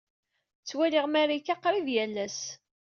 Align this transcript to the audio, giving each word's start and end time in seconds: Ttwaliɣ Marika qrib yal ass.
Ttwaliɣ 0.61 1.05
Marika 1.07 1.55
qrib 1.63 1.87
yal 1.95 2.15
ass. 2.25 2.39